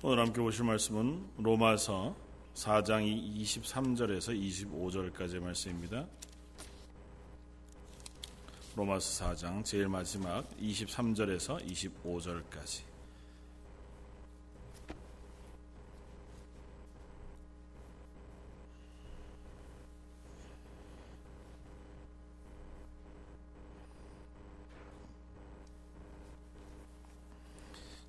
[0.00, 2.14] 오늘 함께 보실 말씀은 로마서
[2.54, 6.06] 4장 23절에서 25절까지의 말씀입니다.
[8.76, 12.87] 로마서 4장 제일 마지막 23절에서 25절까지.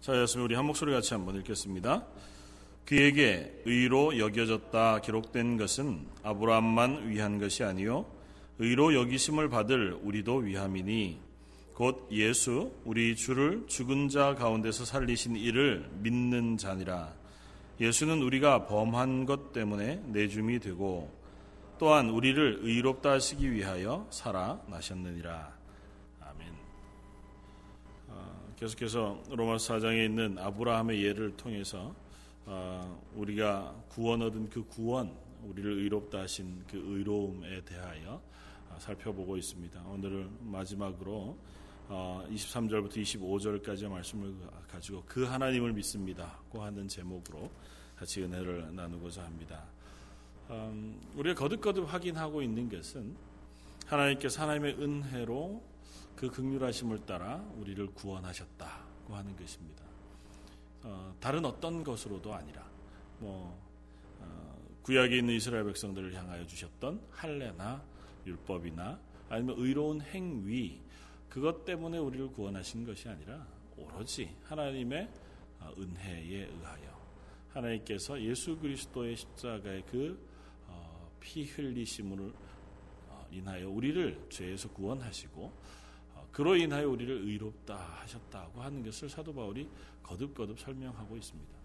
[0.02, 2.05] 자, 였으면 우리 한 목소리 같이 한번 읽겠습니다.
[2.86, 8.05] 그에게 의로 여겨졌다 기록된 것은 아브라함만 위한 것이 아니요
[8.59, 11.20] 의로 여기심을 받을 우리도 위함이니
[11.73, 17.13] 곧 예수 우리 주를 죽은 자 가운데서 살리신 이를 믿는 자니라
[17.81, 21.11] 예수는 우리가 범한 것 때문에 내줌이 되고
[21.77, 25.59] 또한 우리를 의롭다 하시기 위하여 살아나셨느니라
[28.59, 31.95] 계속해서 로마서 4장에 있는 아브라함의 예를 통해서
[32.45, 38.22] 어, 우리가 구원 얻은 그 구원, 우리를 의롭다 하신 그 의로움에 대하여
[38.70, 39.81] 어, 살펴보고 있습니다.
[39.83, 41.38] 오늘은 마지막으로
[41.88, 44.36] 23절부터 어, 25절까지의 말씀을
[44.70, 47.50] 가지고 그 하나님을 믿습니다고 하는 제목으로
[47.95, 49.64] 같이 은혜를 나누고자 합니다.
[50.50, 53.16] 음, 우리가 거듭거듭 확인하고 있는 것은
[53.86, 55.78] 하나님께서 하나님의 은혜로
[56.20, 59.86] 그 극률하심을 따라 우리를 구원하셨다고 하는 것입니다.
[60.84, 62.70] 어, 다른 어떤 것으로도 아니라
[63.20, 63.58] 뭐
[64.20, 67.81] 어, 구약에 있는 이스라엘 백성들을 향하여 주셨던 할례나
[68.26, 70.81] 율법이나 아니면 의로운 행위
[71.30, 75.09] 그것 때문에 우리를 구원하신 것이 아니라 오로지 하나님의
[75.61, 77.00] 어, 은혜에 의하여
[77.54, 82.33] 하나님께서 예수 그리스도의 십자가의 그피 어, 흘리심을
[83.08, 85.78] 어, 인하여 우리를 죄에서 구원하시고
[86.31, 89.69] 그로 인하여 우리를 의롭다 하셨다고 하는 것을 사도 바울이
[90.03, 91.59] 거듭거듭 설명하고 있습니다.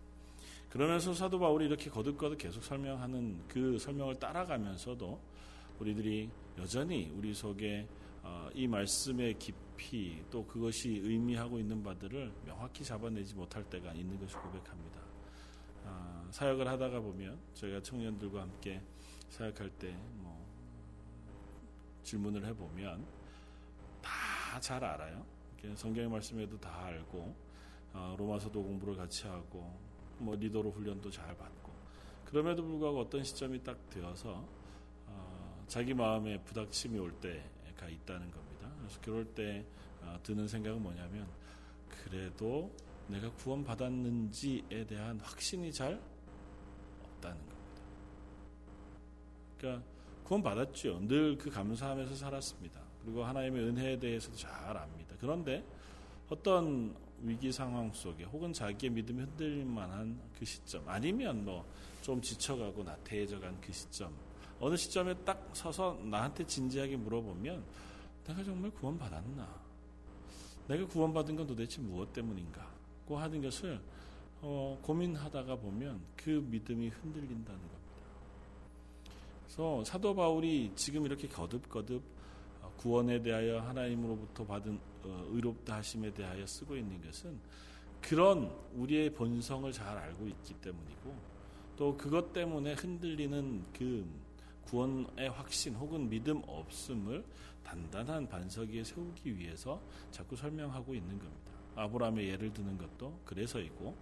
[0.70, 5.20] 그러면서 사도 바울이 이렇게 거듭거듭 계속 설명하는 그 설명을 따라가면서도
[5.78, 7.86] 우리들이 여전히 우리 속에
[8.22, 14.40] 어, 이 말씀의 깊이 또 그것이 의미하고 있는 바들을 명확히 잡아내지 못할 때가 있는 것을
[14.40, 15.00] 고백합니다.
[15.84, 18.80] 아, 사역을 하다가 보면 저희가 청년들과 함께
[19.28, 20.34] 사역할 때 뭐
[22.05, 23.05] 질문을 해보면
[24.54, 25.26] 다 잘 알아요.
[25.74, 27.34] 성경의 말씀에도 다 알고
[27.92, 29.76] 어, 로마서도 공부를 같이 하고
[30.18, 31.72] 뭐 리더로 훈련도 잘 받고
[32.24, 34.46] 그럼에도 불구하고 어떤 시점이 딱 되어서
[35.08, 38.70] 어, 자기 마음에 부닥침이 올 때가 있다는 겁니다.
[38.78, 39.66] 그래서 그럴 때
[40.02, 41.26] 어, 드는 생각은 뭐냐면
[41.88, 42.70] 그래도
[43.08, 46.00] 내가 구원 받았는지에 대한 확신이 잘
[47.02, 47.82] 없다는 겁니다.
[49.58, 49.84] 그러니까
[50.22, 51.00] 구원 받았죠.
[51.08, 52.83] 늘 그 감사하면서 살았습니다.
[53.04, 55.14] 그리고 하나님의 은혜에 대해서도 잘 압니다.
[55.20, 55.64] 그런데
[56.28, 61.64] 어떤 위기 상황 속에 혹은 자기의 믿음이 흔들릴 만한 그 시점 아니면 뭐
[62.04, 64.14] 좀 지쳐가고 나태해져 간 그 시점
[64.60, 67.64] 어느 시점에 딱 서서 나한테 진지하게 물어보면
[68.26, 69.64] 내가 정말 구원받았나?
[70.68, 72.70] 내가 구원받은 건 도대체 무엇 때문인가?
[73.06, 73.80] 고 하는 것을
[74.42, 77.78] 어, 고민하다가 보면 그 믿음이 흔들린다는 겁니다.
[79.44, 82.02] 그래서 사도 바울이 지금 이렇게 거듭거듭
[82.77, 87.39] 구원에 대하여 하나님으로부터 받은 어, 의롭다 하심에 대하여 쓰고 있는 것은
[88.01, 91.14] 그런 우리의 본성을 잘 알고 있기 때문이고
[91.77, 94.07] 또 그것 때문에 흔들리는 그
[94.67, 97.24] 구원의 확신 혹은 믿음 없음을
[97.63, 99.80] 단단한 반석 위에 세우기 위해서
[100.11, 101.52] 자꾸 설명하고 있는 겁니다.
[101.77, 103.96] 아브라함의 예를 드는 것도 그래서이고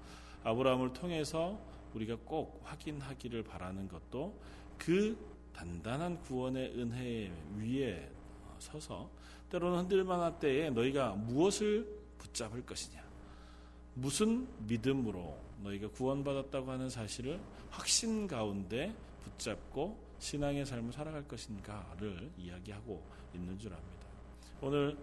[0.45, 1.59] 아브라함을 통해서
[1.95, 4.39] 우리가 꼭 확인하기를 바라는 것도
[4.79, 5.17] 그
[5.55, 8.11] 단단한 구원의 은혜 위에
[8.63, 9.11] 서서
[9.51, 11.87] 때로는 흔들만할 때에 너희가 무엇을
[12.19, 13.03] 붙잡을 것이냐
[13.95, 17.41] 무슨 믿음으로 너희가 구원받았다고 하는 사실을
[17.71, 23.03] 확신 가운데 붙잡고 신앙의 삶을 살아갈 것인가를 이야기하고
[23.35, 24.07] 있는 줄 압니다.
[24.61, 24.97] 오늘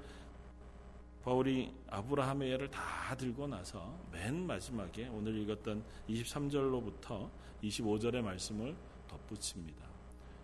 [1.23, 7.29] 바울이 아브라함의 예를 다 들고 나서 맨 마지막에 오늘 읽었던 23절로부터
[7.61, 8.75] 25절의 말씀을
[9.07, 9.85] 덧붙입니다.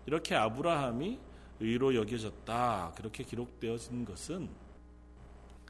[0.06, 1.20] 이렇게 아브라함이
[1.60, 2.94] 의로 여겨졌다.
[2.96, 4.50] 그렇게 기록되어진 것은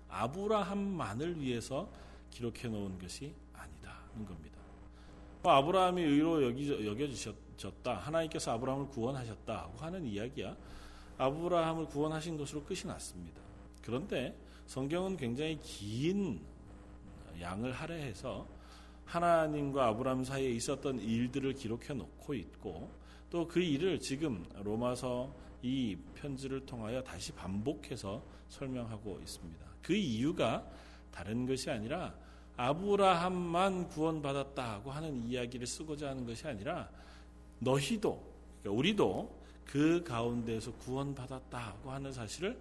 [0.10, 1.90] 아브라함만을 위해서
[2.32, 4.60] 기록해 놓은 것이 아니다는 겁니다.
[5.44, 6.44] 뭐 아브라함이 의로
[6.86, 7.98] 여겨주셨다.
[7.98, 10.56] 하나님께서 아브라함을 구원하셨다고 하는 이야기야.
[11.18, 13.42] 아브라함을 구원하신 것으로 끝이 났습니다.
[13.84, 14.36] 그런데
[14.66, 16.42] 성경은 굉장히 긴
[17.40, 18.48] 양을 할애해서
[19.06, 22.90] 하나님과 아브라함 사이에 있었던 일들을 기록해 놓고 있고
[23.30, 29.66] 또 그 일을 지금 로마서 이 편지를 통하여 다시 반복해서 설명하고 있습니다.
[29.82, 30.66] 그 이유가
[31.12, 32.14] 다른 것이 아니라
[32.58, 36.90] 아브라함만 구원받았다고 하는 이야기를 쓰고자 하는 것이 아니라
[37.60, 42.58] 너희도 그러니까 우리도 그 가운데에서 구원받았다고 하는 사실을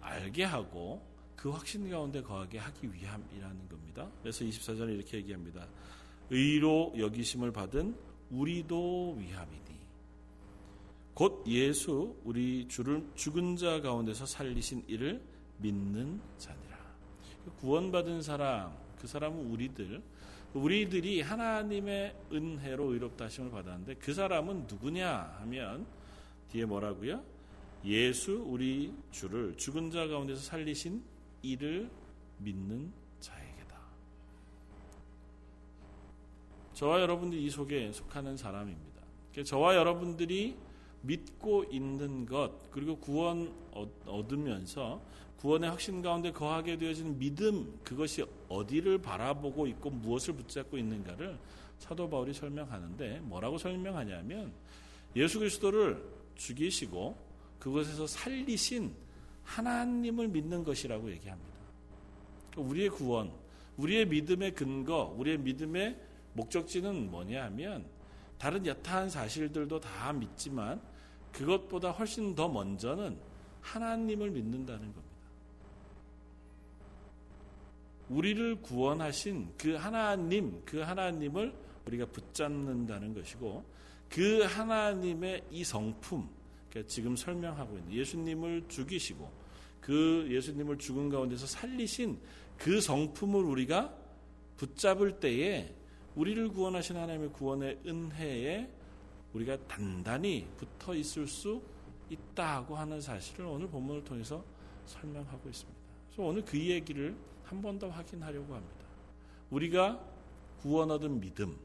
[0.00, 1.02] 알게 하고
[1.36, 4.08] 그 확신 가운데 거하게 하기 위함이라는 겁니다.
[4.20, 5.66] 그래서 24절에 이렇게 얘기합니다.
[6.28, 7.96] 의로 여기심을 받은
[8.30, 9.79] 우리도 위함이니
[11.14, 15.22] 곧 예수 우리 주를 죽은 자 가운데서 살리신 이를
[15.58, 16.78] 믿는 자니라.
[17.60, 20.02] 구원받은 사람 그 사람은 우리들
[20.54, 25.86] 우리들이 하나님의 은혜로 의롭다 하심을 받았는데 그 사람은 누구냐 하면
[26.50, 27.22] 뒤에 뭐라고요?
[27.84, 31.02] 예수 우리 주를 죽은 자 가운데서 살리신
[31.42, 31.90] 이를
[32.38, 33.78] 믿는 자에게다.
[36.74, 39.00] 저와 여러분들이 이 속에 속하는 사람입니다.
[39.44, 40.56] 저와 여러분들이
[41.02, 43.52] 믿고 있는 것 그리고 구원
[44.06, 45.00] 얻으면서
[45.38, 51.38] 구원의 확신 가운데 거하게 되어지는 믿음 그것이 어디를 바라보고 있고 무엇을 붙잡고 있는가를
[51.78, 54.52] 사도 바울이 설명하는데 뭐라고 설명하냐면
[55.16, 56.02] 예수 그리스도를
[56.36, 57.16] 죽이시고
[57.58, 58.94] 그것에서 살리신
[59.44, 61.50] 하나님을 믿는 것이라고 얘기합니다.
[62.50, 63.32] 그러니까 우리의 구원,
[63.78, 65.96] 우리의 믿음의 근거, 우리의 믿음의
[66.34, 67.84] 목적지는 뭐냐 하면
[68.40, 70.80] 다른 여타한 사실들도 다 믿지만
[71.30, 73.18] 그것보다 훨씬 더 먼저는
[73.60, 75.10] 하나님을 믿는다는 겁니다.
[78.08, 81.54] 우리를 구원하신 그 하나님, 그 하나님을
[81.86, 83.62] 우리가 붙잡는다는 것이고
[84.08, 86.26] 그 하나님의 이 성품,
[86.70, 89.30] 그러니까 지금 설명하고 있는 예수님을 죽이시고
[89.82, 92.18] 그 예수님을 죽은 가운데서 살리신
[92.56, 93.94] 그 성품을 우리가
[94.56, 95.74] 붙잡을 때에
[96.16, 98.68] 우리를 구원하신 하나님의 구원의 은혜에
[99.32, 101.62] 우리가 단단히 붙어 있을 수
[102.08, 104.44] 있다고 하는 사실을 오늘 본문을 통해서
[104.86, 105.80] 설명하고 있습니다.
[106.08, 108.86] 그래서 오늘 그 얘기를 한 번 더 확인하려고 합니다.
[109.50, 110.00] 우리가
[110.60, 111.56] 구원 얻은 믿음,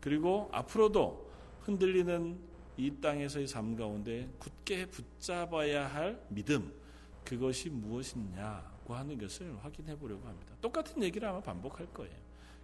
[0.00, 1.30] 그리고 앞으로도
[1.60, 2.38] 흔들리는
[2.76, 6.72] 이 땅에서의 삶 가운데 굳게 붙잡아야 할 믿음,
[7.24, 10.52] 그것이 무엇이냐 고 하는 것을 확인해 보려고 합니다.
[10.60, 12.14] 똑같은 얘기를 아마 반복할 거예요.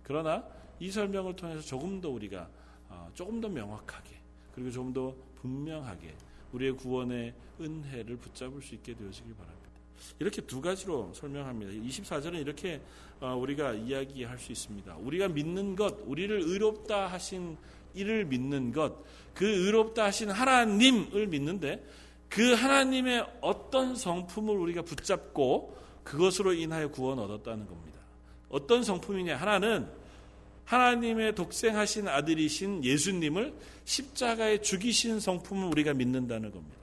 [0.02, 0.44] 그러나
[0.78, 2.48] 이 설명을 통해서 조금 더 우리가
[2.88, 4.16] 어, 조금 더 명확하게
[4.54, 6.14] 그리고 좀 더 분명하게
[6.52, 9.58] 우리의 구원의 은혜를 붙잡을 수 있게 되어지길 바랍니다.
[10.18, 11.72] 이렇게 두 가지로 설명합니다.
[11.72, 12.80] 24절은 이렇게
[13.20, 14.96] 어, 우리가 이야기할 수 있습니다.
[14.96, 17.56] 우리가 믿는 것, 우리를 의롭다 하신
[17.94, 19.04] 이를 믿는 것,
[19.34, 21.84] 그 의롭다 하신 하나님을 믿는데
[22.28, 25.76] 그 하나님의 어떤 성품을 우리가 붙잡고
[26.08, 27.98] 그것으로 인하여 구원 얻었다는 겁니다.
[28.48, 29.36] 어떤 성품이냐?
[29.36, 29.86] 하나는
[30.64, 36.78] 하나님의 독생하신 아들이신 예수님을 십자가에 죽이신 성품을 우리가 믿는다는 겁니다.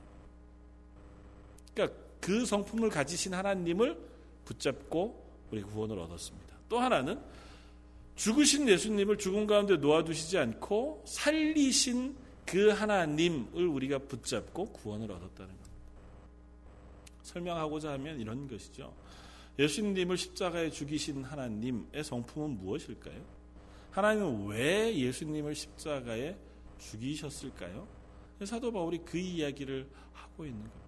[1.74, 3.98] 그러니까 그 성품을 가지신 하나님을
[4.46, 6.56] 붙잡고 우리 구원을 얻었습니다.
[6.70, 7.20] 또 하나는
[8.16, 15.66] 죽으신 예수님을 죽음 가운데 놓아두시지 않고 살리신 그 하나님을 우리가 붙잡고 구원을 얻었다는 겁니다.
[17.24, 18.94] 설명하고자 하면 이런 것이죠.
[19.58, 23.22] 예수님을 십자가에 죽이신 하나님의 성품은 무엇일까요?
[23.92, 26.36] 하나님은 왜 예수님을 십자가에
[26.78, 27.88] 죽이셨을까요?
[28.44, 30.86] 사도 바울이 그 이야기를 하고 있는 겁니다.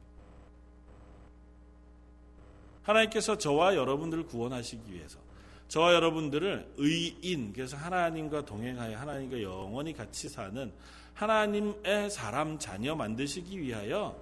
[2.84, 5.20] 하나님께서 저와 여러분들을 구원하시기 위해서
[5.68, 10.72] 저와 여러분들을 의인 그래서 하나님과 동행하여 하나님과 영원히 같이 사는
[11.14, 14.18] 하나님의 사람 자녀 만드시기 위하여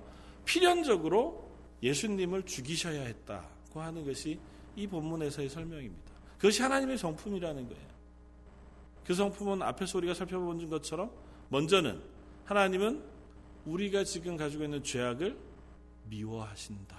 [0.45, 1.51] 필연적으로
[1.83, 4.39] 예수님을 죽이셔야 했다 고 하는 것이
[4.77, 6.13] 이 본문에서의 설명입니다.
[6.37, 7.87] 그것이 하나님의 성품이라는 거예요.
[9.03, 11.11] 그 성품은 앞에서 우리가 살펴본 것처럼
[11.49, 12.01] 먼저는
[12.45, 13.03] 하나님은
[13.65, 15.37] 우리가 지금 가지고 있는 죄악을
[16.05, 16.95] 미워하신다.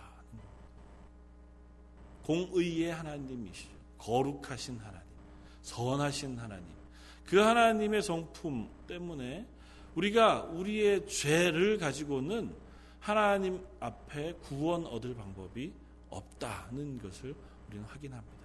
[2.25, 3.71] 공의의 하나님이시죠.
[3.97, 5.09] 거룩하신 하나님,
[5.63, 6.67] 선하신 하나님.
[7.25, 9.47] 그 하나님의 성품 때문에
[9.95, 12.55] 우리가 우리의 죄를 가지고는
[13.01, 15.86] 하나님 앞에 구원 얻을 방법이
[16.17, 17.35] 없다는 것을
[17.69, 18.37] 우리는 확인합니다.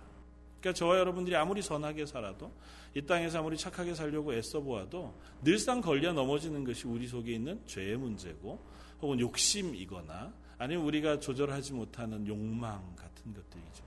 [0.60, 2.52] 그러니까 저와 여러분들이 아무리 선하게 살아도
[2.94, 7.98] 이 땅에서 아무리 착하게 살려고 애써 보아도 늘상 걸려 넘어지는 것이 우리 속에 있는 죄의
[7.98, 8.64] 문제고
[9.02, 13.84] 혹은 욕심이거나 아니면 우리가 조절하지 못하는 욕망 같은 것들이죠.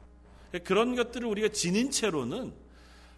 [0.64, 2.52] 그런 것들을 우리가 지닌 채로는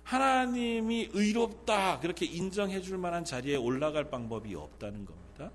[0.02, 5.50] 하나님이 의롭다 그렇게 인정해 줄 만한 자리에 올라갈 방법이 없다는 겁니다.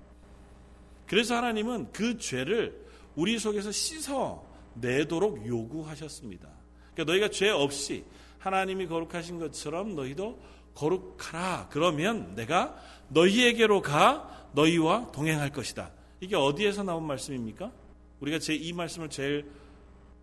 [1.06, 6.48] 그래서 하나님은 그 죄를 우리 속에서 씻어 내도록 요구하셨습니다.
[6.94, 8.04] 그러니까 너희가 죄 없이
[8.38, 10.40] 하나님이 거룩하신 것처럼 너희도
[10.74, 11.68] 거룩하라.
[11.70, 12.76] 그러면 내가
[13.08, 15.92] 너희에게로 가 너희와 동행할 것이다.
[16.20, 17.72] 이게 어디에서 나온 말씀입니까?
[18.20, 19.50] 우리가 제 이 말씀을 제일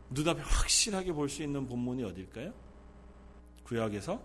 [0.10, 2.54] 눈앞에 확실하게 볼 수 있는 본문이 어딜까요?
[3.64, 4.22] 구약에서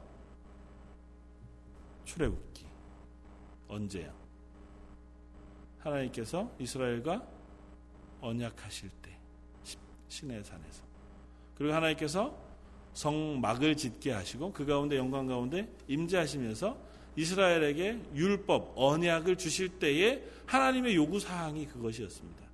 [2.05, 2.67] 출애굽기
[3.69, 4.13] 언제요?
[5.81, 7.27] 하나님께서 이스라엘과
[8.21, 9.04] 언약하실 때
[10.15, 10.83] 신의 산에서
[11.57, 12.37] 그리고 하나님께서
[12.93, 16.79] 성막을 짓게 하시고 그 가운데 영광 가운데 임재하시면서
[17.17, 22.45] 이스라엘에게 율법 언약을 주실 때에 하나님의 요구 사항이 그것이었습니다.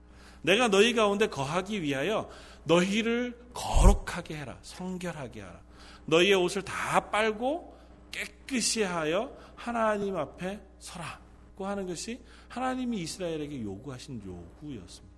[0.42, 2.30] 내가 너희 가운데 거하기 위하여
[2.64, 4.58] 너희를 거룩하게 해라.
[4.62, 5.60] 성결하게 하라.
[6.06, 7.76] 너희의 옷을 다 빨고
[8.10, 15.09] 깨끗이 하여 하나님 앞에 서라고 하는 것이 하나님이 이스라엘에게 요구하신 요구였습니다.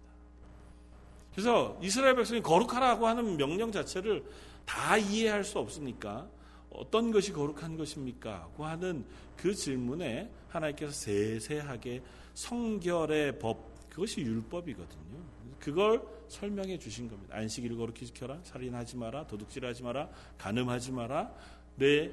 [1.33, 4.25] 그래서 이스라엘 백성이 거룩하라고 하는 명령 자체를
[4.65, 6.29] 다 이해할 수 없으니까
[6.71, 8.49] 어떤 것이 거룩한 것입니까?
[8.57, 9.05] 고 하는
[9.37, 12.03] 그 질문에 하나님께서 세세하게
[12.35, 15.23] 성결의 법, 그것이 율법이거든요.
[15.59, 17.37] 그걸 설명해 주신 겁니다.
[17.37, 18.39] 안식일을 거룩히 지켜라.
[18.43, 19.27] 살인하지 마라.
[19.27, 20.09] 도둑질하지 마라.
[20.39, 21.31] 간음하지 마라.
[21.77, 22.11] 내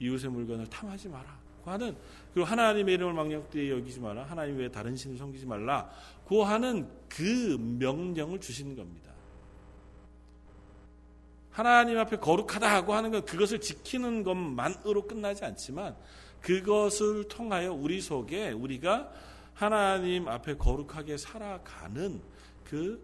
[0.00, 1.38] 이웃의 물건을 탐하지 마라.
[1.62, 1.96] 고 하는
[2.32, 4.24] 그리고 하나님의 이름을 망령되이 여기지 마라.
[4.24, 5.90] 하나님 외에 다른 신을 섬기지 말라.
[6.26, 9.12] 고 하는 그 명령을 주시는 겁니다.
[11.50, 15.96] 하나님 앞에 거룩하다 하고 하는 건 그것을 지키는 것만으로 끝나지 않지만
[16.42, 19.10] 그것을 통하여 우리 속에 우리가
[19.54, 22.20] 하나님 앞에 거룩하게 살아가는
[22.64, 23.00] 그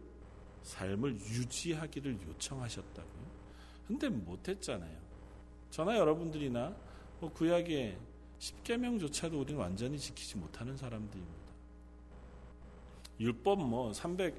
[0.64, 3.32] 삶을 유지하기를 요청하셨다고요.
[3.86, 4.98] 근데 못했잖아요.
[5.70, 6.74] 저나 여러분들이나
[7.20, 7.96] 뭐 구약의
[8.38, 11.41] 10계명조차도 우리는 완전히 지키지 못하는 사람들입니다.
[13.20, 14.34] 율법 뭐 360여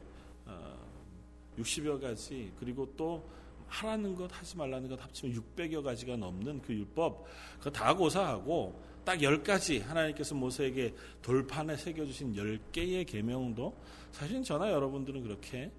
[1.96, 3.28] 어, 가지 그리고 또
[3.68, 7.26] 하라는 것 하지 말라는 것 합치면 600여 가지가 넘는 그 율법
[7.58, 13.76] 그거 다 고사하고 딱 10가지 하나님께서 모세에게 돌판에 새겨주신 10개의 계명도
[14.12, 15.72] 사실 저나 여러분들은 그렇게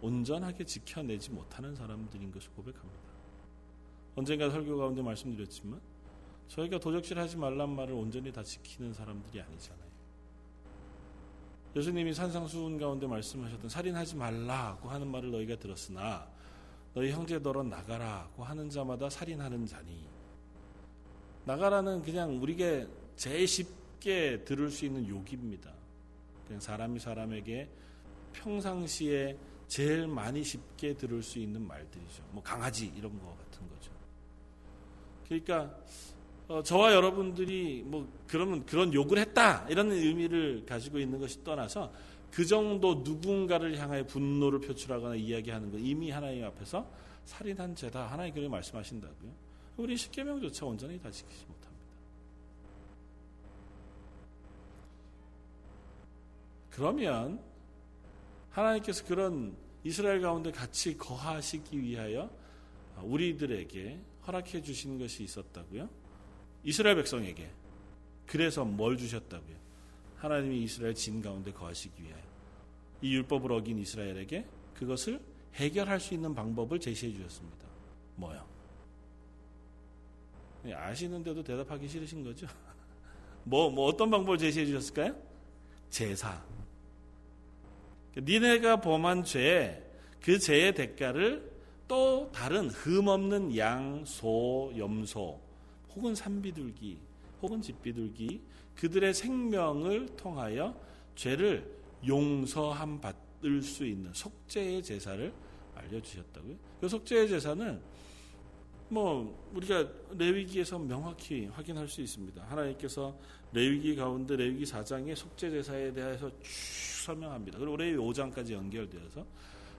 [0.00, 3.06] 온전하게 지켜내지 못하는 사람들인 것을 고백합니다.
[4.14, 5.80] 언젠가 설교 가운데 말씀드렸지만
[6.48, 9.95] 저희가 도적질 하지 말란 말을 온전히 다 지키는 사람들이 아니잖아요.
[11.76, 16.26] 예수님이 산상수훈 가운데 말씀하셨던 살인하지 말라고 하는 말을 너희가 들었으나
[16.94, 20.08] 너희 형제 너로 나가라고 하는 자마다 살인하는 자니
[21.44, 25.70] 나가라는 그냥 우리가 제일 쉽게 들을 수 있는 욕입니다.
[26.46, 27.68] 그냥 사람이 사람에게
[28.32, 29.36] 평상시에
[29.68, 32.24] 제일 많이 쉽게 들을 수 있는 말들이죠.
[32.30, 33.92] 뭐 강아지 이런 거 같은 거죠.
[35.26, 35.78] 그러니까
[36.48, 41.92] 어, 저와 여러분들이 뭐 그러면 그런 욕을 했다 이런 의미를 가지고 있는 것이 떠나서
[42.30, 46.88] 그 정도 누군가를 향하여 분노를 표출하거나 이야기하는 것 이미 하나님 앞에서
[47.24, 49.32] 살인한 죄다 하나님 그렇게 말씀하신다고요.
[49.76, 51.66] 우리 십계명조차 온전히 다 지키지 못합니다.
[56.70, 57.40] 그러면
[58.50, 62.30] 하나님께서 그런 이스라엘 가운데 같이 거하시기 위하여
[63.02, 66.05] 우리들에게 허락해 주신 것이 있었다고요.
[66.66, 67.48] 이스라엘 백성에게
[68.26, 69.56] 그래서 뭘 주셨다고요?
[70.16, 72.22] 하나님이 이스라엘 진 가운데 거하시기 위하여
[73.00, 74.44] 이 율법을 어긴 이스라엘에게
[74.74, 75.20] 그것을
[75.54, 77.66] 해결할 수 있는 방법을 제시해 주셨습니다.
[78.16, 78.44] 뭐요?
[80.64, 82.48] 네, 아시는데도 대답하기 싫으신 거죠?
[83.44, 85.16] 뭐, 뭐 어떤 방법을 제시해 주셨을까요?
[85.88, 86.44] 제사.
[88.16, 89.88] 니네가 범한 죄,
[90.20, 91.48] 그 죄의 대가를
[91.86, 95.45] 또 다른 흠 없는 양, 소, 염소,
[95.96, 96.98] 혹은 산비둘기,
[97.42, 98.40] 혹은 집비둘기,
[98.76, 100.78] 그들의 생명을 통하여
[101.14, 101.74] 죄를
[102.06, 105.32] 용서함 받을 수 있는 속죄의 제사를
[105.74, 106.54] 알려주셨다고요.
[106.80, 107.80] 그 속죄의 제사는
[108.88, 112.44] 뭐 우리가 레위기에서 명확히 확인할 수 있습니다.
[112.44, 113.18] 하나님께서
[113.52, 117.58] 레위기 가운데 레위기 4장의 속죄 제사에 대해서 쭉 설명합니다.
[117.58, 119.24] 그리고 레위 5장까지 연결되어서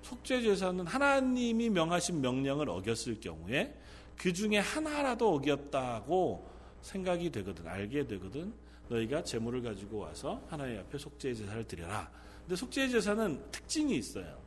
[0.01, 3.77] 속죄 제사는 하나님이 명하신 명령을 어겼을 경우에
[4.17, 6.49] 그 중에 하나라도 어겼다고
[6.81, 8.53] 생각이 되거든, 알게 되거든.
[8.89, 12.09] 너희가 재물을 가지고 와서 하나님 앞에 속죄 제사를 드려라.
[12.41, 14.41] 근데 속죄 제사는 특징이 있어요.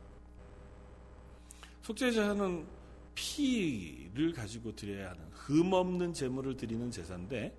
[1.83, 2.65] 속죄 제사는
[3.13, 7.55] 피를 가지고 드려야 하는 흠 없는 재물을 드리는 제사인데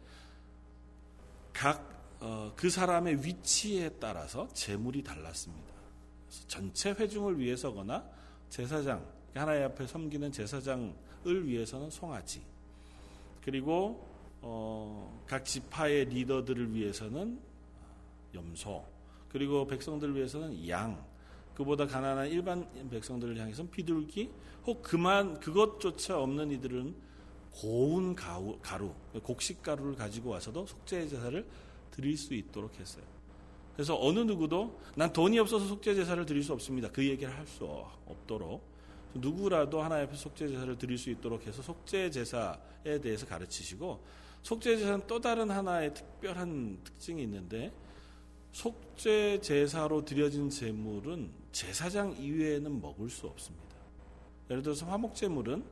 [1.52, 5.72] 각그 어, 그 사람의 위치에 따라서 재물이 달랐습니다.
[6.46, 8.08] 전체 회중을 위해서거나
[8.48, 12.42] 제사장 하나님 앞에 섬기는 제사장 을 위해서는 송아지
[13.44, 14.08] 그리고
[14.40, 17.38] 어, 각 지파의 리더들을 위해서는
[18.34, 18.84] 염소
[19.28, 21.04] 그리고 백성들을 위해서는 양
[21.54, 24.30] 그보다 가난한 일반 백성들을 향해서는 비둘기
[24.66, 26.94] 혹 그만 그것조차 없는 이들은
[27.52, 31.46] 고운 가루, 가루 곡식 가루를 가지고 와서도 속죄 제사를
[31.92, 33.04] 드릴 수 있도록 했어요.
[33.74, 36.90] 그래서 어느 누구도 난 돈이 없어서 속죄 제사를 드릴 수 없습니다.
[36.90, 37.64] 그 얘기를 할 수
[38.06, 38.71] 없도록
[39.14, 44.02] 누구라도 하나님 앞에 속죄 제사를 드릴 수 있도록 해서 속죄 제사에 대해서 가르치시고
[44.42, 47.72] 속죄 제사는 또 다른 하나의 특별한 특징이 있는데
[48.52, 53.76] 속죄 제사로 드려진 제물은 제사장 이외에는 먹을 수 없습니다.
[54.50, 55.64] 예를 들어서 화목 제물은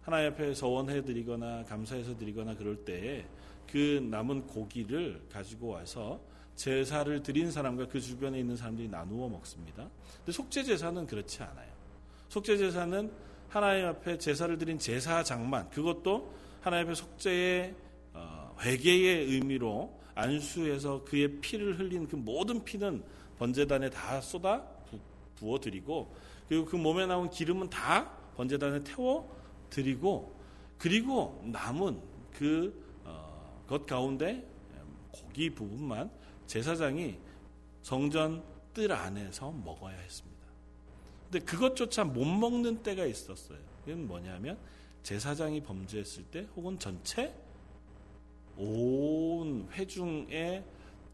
[0.00, 3.26] 하나님 앞에 서원해 드리거나 감사해서 드리거나 그럴 때에
[3.70, 6.20] 그 남은 고기를 가지고 와서
[6.54, 9.88] 제사를 드린 사람과 그 주변에 있는 사람들이 나누어 먹습니다.
[10.18, 11.71] 근데 속죄 제사는 그렇지 않아요.
[12.32, 13.12] 속죄 제사는
[13.48, 17.74] 하나님 앞에 제사를 드린 제사장만 그것도 하나님 앞에 속죄의
[18.14, 23.02] 어, 회개의 의미로 안수해서 그의 피를 흘린 그 모든 피는
[23.38, 24.62] 번제단에 다 쏟아
[25.36, 26.14] 부어 드리고
[26.48, 29.30] 그리고 그 몸에 나온 기름은 다 번제단에 태워
[29.70, 30.34] 드리고
[30.78, 32.00] 그리고 남은
[32.32, 32.82] 그
[33.72, 34.46] 것 가운데
[35.10, 36.10] 고기 부분만
[36.46, 37.18] 제사장이
[37.80, 40.31] 성전 뜰 안에서 먹어야 했습니다.
[41.32, 43.58] 근데 그것조차 못 먹는 때가 있었어요.
[43.86, 44.58] 이건 뭐냐면
[45.02, 47.34] 제사장이 범죄했을 때 혹은 전체
[48.58, 50.62] 온 회중에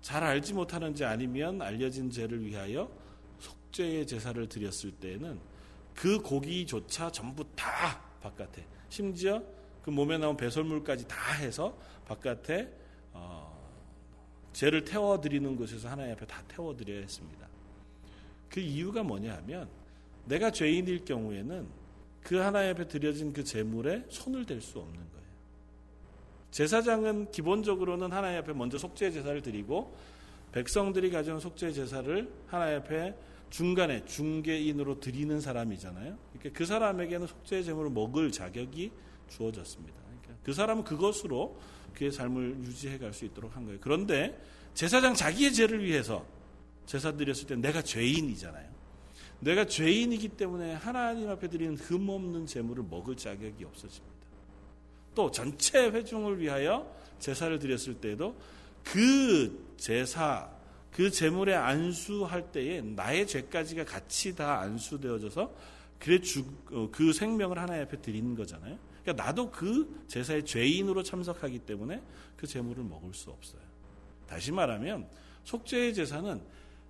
[0.01, 2.91] 잘 알지 못하는지 아니면 알려진 죄를 위하여
[3.39, 5.39] 속죄의 제사를 드렸을 때에는
[5.95, 9.41] 그 고기조차 전부 다 바깥에 심지어
[9.83, 12.69] 그 몸에 나온 배설물까지 다 해서 바깥에
[13.13, 13.57] 어,
[14.53, 17.47] 죄를 태워드리는 곳에서 하나님 앞에 다 태워드려야 했습니다.
[18.49, 19.79] 그 이유가 뭐냐 하면
[20.29, 21.67] 내가 죄인일 경우에는
[22.23, 25.29] 그 하나님 앞에 드려진 그 제물에 손을 댈 수 없는 거예요.
[26.51, 29.97] 제사장은 기본적으로는 하나님 앞에 먼저 속죄 제사를 드리고
[30.53, 33.15] 백성들이 가져온 속죄 제사를 하나님 앞에
[33.51, 36.19] 중간에 중개인으로 드리는 사람이잖아요.
[36.33, 38.93] 그러니까 그 사람에게는 속죄 제물을 먹을 자격이
[39.31, 39.95] 주어졌습니다.
[40.05, 41.59] 그러니까 그 사람은 그것으로
[41.95, 43.79] 그의 삶을 유지해 갈 수 있도록 한 거예요.
[43.81, 44.39] 그런데
[44.75, 46.25] 제사장 자기의 죄를 위해서
[46.87, 48.78] 제사 드렸을 때 내가 죄인이잖아요.
[49.41, 54.19] 내가 죄인이기 때문에 하나님 앞에 드리는 흠없는 제물을 먹을 자격이 없어집니다.
[55.15, 58.37] 또 전체 회중을 위하여 제사를 드렸을 때에도
[58.85, 60.51] 그 제사
[60.91, 65.55] 그 제물에 안수할 때에 나의 죄까지가 같이 다 안수되어져서
[65.99, 68.79] 그래 주, 어, 그 생명을 하나님 앞에 드리는 거잖아요.
[69.03, 72.03] 그러니까 나도 그 제사의 죄인으로 참석하기 때문에
[72.37, 73.61] 그 제물을 먹을 수 없어요.
[74.27, 75.09] 다시 말하면
[75.45, 76.41] 속죄의 제사는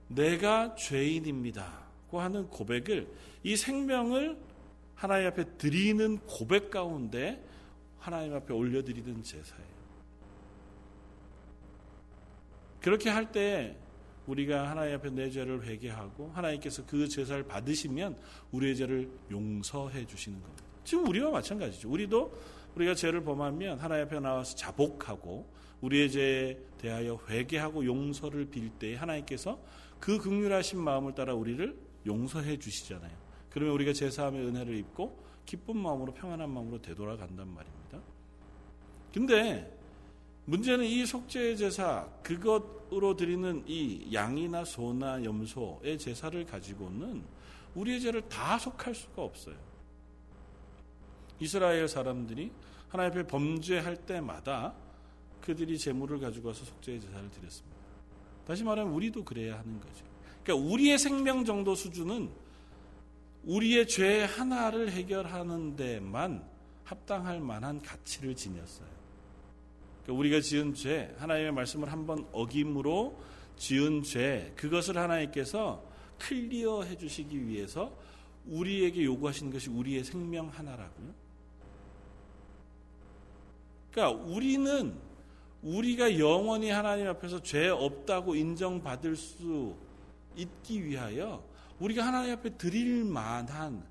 [0.08, 3.06] 내가 죄인입니다고 하는 고백을
[3.42, 4.38] 이 생명을
[4.94, 7.42] 하나님 앞에 드리는 고백 가운데
[7.98, 9.78] 하나님 앞에 올려드리는 제사예요.
[12.80, 13.76] 그렇게 할 때
[14.26, 18.16] 우리가 하나님 앞에 내 죄를 회개하고 하나님께서 그 제사를 받으시면
[18.52, 20.64] 우리의 죄를 용서해 주시는 겁니다.
[20.84, 21.90] 지금 우리와 마찬가지죠.
[21.90, 22.32] 우리도
[22.74, 25.46] 우리가 죄를 범하면 하나님 앞에 나와서 자복하고
[25.80, 29.58] 우리의 죄에 대하여 회개하고 용서를 빌 때 하나님께서
[29.98, 31.74] 그 극률하신 마음을 따라 우리를
[32.06, 33.16] 용서해 주시잖아요.
[33.50, 38.00] 그러면 우리가 제사함의 은혜를 입고 기쁜 마음으로 평안한 마음으로 되돌아간단 말입니다.
[39.12, 39.78] 근데
[40.44, 47.22] 문제는 이 속죄의 제사 그것으로 드리는 이 양이나 소나 염소의 제사를 가지고는
[47.74, 49.56] 우리의 죄를 다 속할 수가 없어요.
[51.40, 52.50] 이스라엘 사람들이
[52.88, 54.74] 하나님 앞에 범죄할 때마다
[55.40, 57.78] 그들이 제물을 가지고 와서 속죄의 제사를 드렸습니다.
[58.46, 60.07] 다시 말하면 우리도 그래야 하는 거죠.
[60.48, 62.30] 그러니까 우리의 생명 정도 수준은
[63.44, 66.42] 우리의 죄 하나를 해결하는 데만
[66.84, 68.88] 합당할 만한 가치를 지녔어요.
[70.02, 73.18] 그러니까 우리가 지은 죄, 하나님의 말씀을 한번 어김으로
[73.58, 75.84] 지은 죄, 그것을 하나님께서
[76.18, 77.94] 클리어 해주시기 위해서
[78.46, 81.12] 우리에게 요구하시는 것이 우리의 생명 하나라고요.
[83.90, 84.94] 그러니까 우리는
[85.62, 89.76] 우리가 영원히 하나님 앞에서 죄 없다고 인정받을 수
[90.38, 91.44] 있기 위하여
[91.80, 93.84] 우리가 하나님 앞에 드릴 만한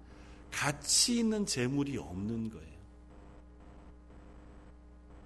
[0.52, 2.78] 가치 있는 재물이 없는 거예요.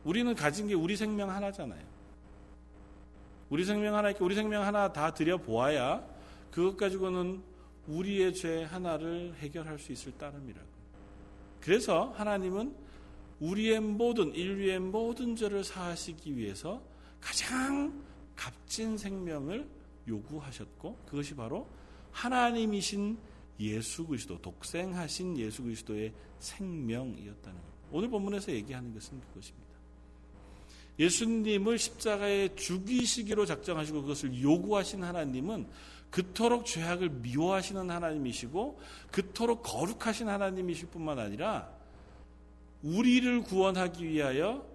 [0.04, 1.92] 우리는 가진 게 우리 생명 하나잖아요.
[3.50, 6.04] 우리 생명 하나 있고 우리 생명 하나 다 드려 보아야
[6.50, 7.44] 그것 가지고는
[7.88, 10.68] 우리의 죄 하나를 해결할 수 있을 따름이라고.
[11.60, 12.76] 그래서 하나님은
[13.40, 16.82] 우리의 모든 인류의 모든 죄를 사하시기 위해서
[17.20, 18.04] 가장
[18.36, 19.68] 값진 생명을
[20.08, 21.68] 요구하셨고 그것이 바로
[22.12, 23.18] 하나님이신
[23.60, 27.68] 예수 그리스도 독생하신 예수 그리스도의 생명이었다는 것.
[27.92, 29.72] 오늘 본문에서 얘기하는 것은 그것입니다.
[31.00, 35.68] 예수님을 십자가에 죽이시기로 작정하시고 그것을 요구하신 하나님은
[36.10, 38.80] 그토록 죄악을 미워하시는 하나님이시고
[39.12, 41.70] 그토록 거룩하신 하나님이실 뿐만 아니라
[42.84, 44.68] 우리를 구원하기 위하여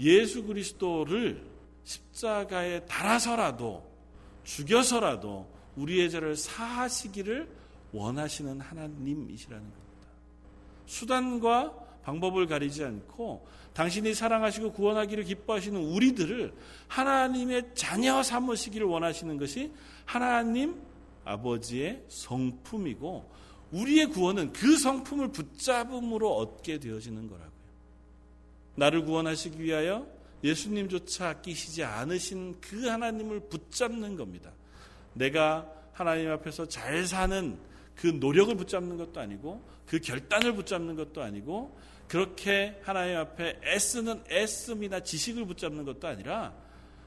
[0.00, 1.50] 예수 그리스도를
[1.84, 3.91] 십자가에 달아서라도
[4.44, 7.48] 죽여서라도 우리의 죄를 사하시기를
[7.92, 10.08] 원하시는 하나님이시라는 겁니다.
[10.86, 16.52] 수단과 방법을 가리지 않고 당신이 사랑하시고 구원하기를 기뻐하시는 우리들을
[16.88, 19.72] 하나님의 자녀 삼으시기를 원하시는 것이
[20.04, 20.82] 하나님
[21.24, 23.30] 아버지의 성품이고
[23.72, 27.52] 우리의 구원은 그 성품을 붙잡음으로 얻게 되어지는 거라고요.
[28.74, 30.06] 나를 구원하시기 위하여
[30.44, 34.52] 예수님조차 아끼시지 않으신 그 하나님을 붙잡는 겁니다.
[35.14, 37.58] 내가 하나님 앞에서 잘 사는
[37.94, 41.78] 그 노력을 붙잡는 것도 아니고 그 결단을 붙잡는 것도 아니고
[42.08, 46.52] 그렇게 하나님 앞에 애쓰는 애씀이나 지식을 붙잡는 것도 아니라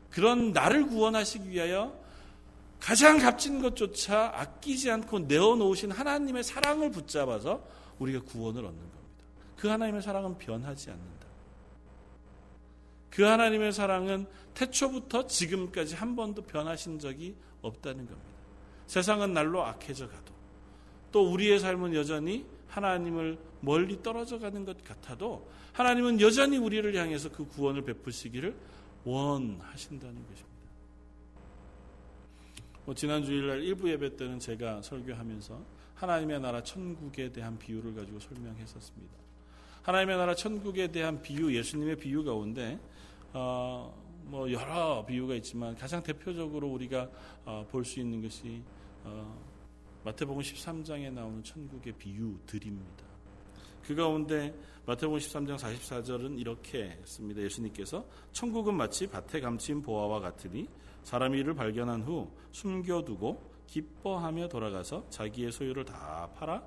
[0.09, 1.99] 그런 나를 구원하시기 위하여
[2.79, 7.67] 가장 값진 것조차 아끼지 않고 내어놓으신 하나님의 사랑을 붙잡아서
[7.99, 8.99] 우리가 구원을 얻는 겁니다.
[9.57, 11.14] 그 하나님의 사랑은 변하지 않는다.
[13.15, 14.25] 그 하나님의 사랑은
[14.55, 18.29] 태초부터 지금까지 한 번도 변하신 적이 없다는 겁니다.
[18.87, 20.33] 세상은 날로 악해져 가도
[21.13, 27.47] 또 우리의 삶은 여전히 하나님을 멀리 떨어져 가는 것 같아도 하나님은 여전히 우리를 향해서 그
[27.47, 28.53] 구원을 베푸시기를
[29.05, 30.55] 원하신다는 것입니다.
[32.83, 35.57] 뭐 지난 주일날 일부 예배 때는 제가 설교하면서
[35.95, 39.13] 하나님의 나라 천국에 대한 비유를 가지고 설명했었습니다.
[39.83, 42.77] 하나님의 나라 천국에 대한 비유, 예수님의 비유 가운데
[43.37, 43.93] 어,
[44.23, 47.09] 뭐 여러 비유가 있지만 가장 대표적으로 우리가
[47.43, 48.63] 어, 볼수 있는 것이
[49.03, 49.37] 어,
[50.05, 53.03] 마태복음 13장에 나오는 천국의 비유들입니다.
[53.83, 57.41] 그 가운데 마태복음 13장 44절은 이렇게 했습니다.
[57.41, 60.69] 예수님께서 천국은 마치 밭에 감친 보화와 같으니
[61.03, 66.63] 사람이 이를 발견한 후 숨겨두고 기뻐하며 돌아가서 자기의 소유를 다 팔아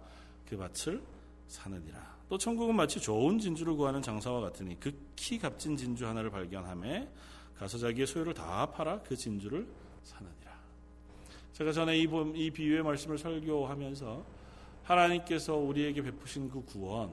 [0.47, 1.03] 그 밭을
[1.47, 2.18] 사느니라.
[2.29, 7.09] 또 천국은 마치 좋은 진주를 구하는 장사와 같으니 극히 값진 진주 하나를 발견함에
[7.57, 9.67] 가서 자기의 소유를 다 팔아 그 진주를
[10.05, 10.59] 사느니라.
[11.55, 14.25] 제가 전에 이, 이 비유의 말씀을 설교하면서
[14.85, 17.13] 하나님께서 우리에게 베푸신 그 구원,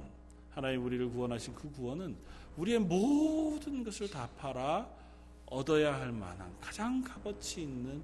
[0.51, 2.15] 하나님 우리를 구원하신 그 구원은
[2.57, 4.87] 우리의 모든 것을 다 팔아
[5.45, 8.03] 얻어야 할 만한 가장 값어치 있는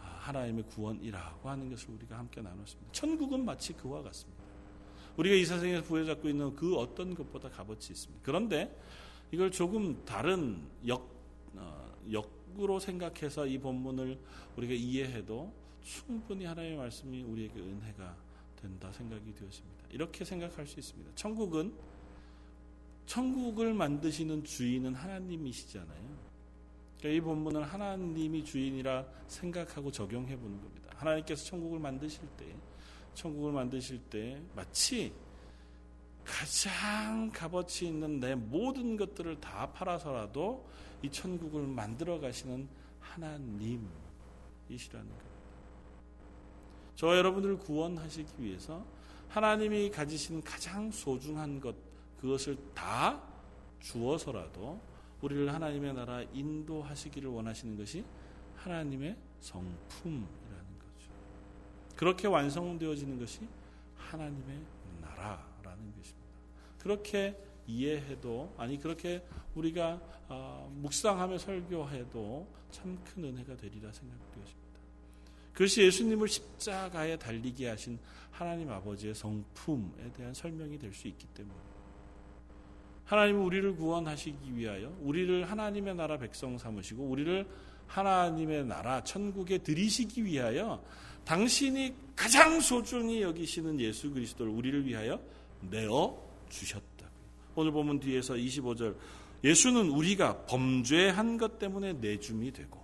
[0.00, 2.92] 아, 하나님의 구원이라고 하는 것을 우리가 함께 나눴습니다.
[2.92, 4.37] 천국은 마치 그와 같습니다.
[5.18, 8.22] 우리가 이 세상에서 부여잡고 있는 그 어떤 것보다 값어치 있습니다.
[8.24, 8.74] 그런데
[9.32, 11.10] 이걸 조금 다른 역,
[11.54, 14.18] 어, 역으로 생각해서 이 본문을
[14.56, 15.52] 우리가 이해해도
[15.82, 18.16] 충분히 하나님의 말씀이 우리에게 은혜가
[18.60, 19.84] 된다 생각이 되었습니다.
[19.90, 21.10] 이렇게 생각할 수 있습니다.
[21.16, 21.74] 천국은
[23.06, 26.28] 천국을 만드시는 주인은 하나님이시잖아요.
[26.98, 30.90] 그러니까 이 본문은 하나님이 주인이라 생각하고 적용해 보는 겁니다.
[30.94, 32.54] 하나님께서 천국을 만드실 때,
[33.14, 35.12] 천국을 만드실 때 마치
[36.24, 40.68] 가장 값어치 있는 내 모든 것들을 다 팔아서라도
[41.02, 42.68] 이 천국을 만들어 가시는
[43.00, 43.88] 하나님이시라는
[44.68, 45.24] 겁니다.
[46.96, 48.84] 저와 여러분들을 구원하시기 위해서
[49.28, 51.74] 하나님이 가지신 가장 소중한 것,
[52.20, 53.22] 그것을 다
[53.80, 54.80] 주어서라도
[55.20, 58.04] 우리를 하나님의 나라 인도하시기를 원하시는 것이
[58.56, 60.37] 하나님의 거죠.
[61.98, 63.40] 그렇게 완성되어지는 것이
[63.96, 64.60] 하나님의
[65.00, 66.28] 나라라는 것입니다.
[66.78, 69.20] 그렇게 이해해도 아니 그렇게
[69.56, 74.78] 우리가 어, 묵상하며 설교해도 참 큰 은혜가 되리라 생각되어집니다.
[75.52, 77.98] 그것이 예수님을 십자가에 달리게 하신
[78.30, 81.68] 하나님 아버지의 성품에 대한 설명이 될 수 있기 때문입니다.
[83.06, 87.44] 하나님은 우리를 구원하시기 위하여 우리를 하나님의 나라 백성 삼으시고 우리를
[87.88, 90.80] 하나님의 나라 천국에 들이시기 위하여
[91.28, 95.20] 당신이 가장 소중히 여기시는 예수 그리스도를 우리를 위하여
[95.60, 97.08] 내어 주셨다고요.
[97.54, 98.96] 오늘 보면 뒤에서 25절
[99.44, 102.82] 예수는 우리가 범죄한 것 때문에 내줌이 되고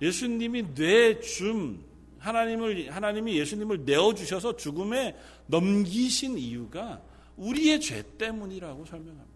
[0.00, 1.84] 예수님이 내줌
[2.18, 5.14] 하나님을 하나님이 예수님을 내어 주셔서 죽음에
[5.46, 7.02] 넘기신 이유가
[7.36, 9.26] 우리의 죄 때문이라고 설명합니다.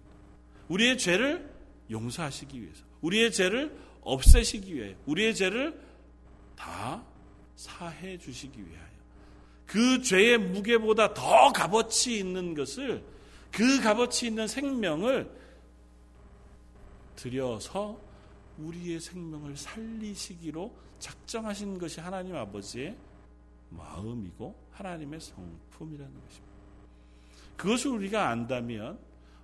[0.69, 1.51] 우리의 죄를
[1.91, 5.79] 용서하시기 위해서, 우리의 죄를 없애시기 위해, 우리의 죄를
[6.57, 7.05] 다
[7.57, 8.95] 사해 주시기 위하여,
[9.67, 13.05] 그 죄의 무게보다 더 값어치 있는 것을,
[13.51, 15.31] 그 값어치 있는 생명을
[17.17, 18.01] 들여서
[18.59, 22.97] 우리의 생명을 살리시기로 작정하신 것이 하나님 아버지의
[23.71, 26.55] 마음이고 하나님의 성품이라는 것입니다.
[27.57, 28.99] 그것을 우리가 안다면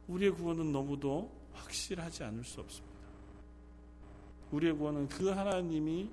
[0.09, 2.97] 우리의 구원은 너무도 확실하지 않을 수 없습니다.
[4.51, 6.11] 우리의 구원은 그 하나님이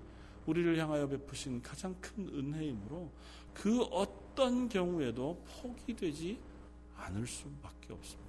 [0.48, 3.12] 우리를 향하여 베푸신 가장 큰 은혜이므로
[3.54, 6.40] 그 어떤 경우에도 포기되지
[6.96, 8.28] 않을 수밖에 없습니다.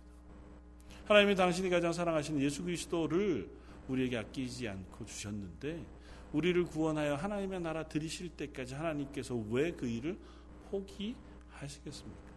[1.07, 3.48] 하나님이 당신이 가장 사랑하시는 예수 그리스도를
[3.88, 5.87] 우리에게 아끼지 않고 주셨는데
[6.33, 10.18] 우리를 구원하여 하나님의 나라 들이실 때까지 하나님께서 왜 그 일을
[10.70, 12.28] 포기하시겠습니까?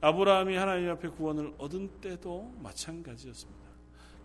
[0.00, 3.62] 아브라함이 하나님 앞에 구원을 얻은 때도 마찬가지였습니다.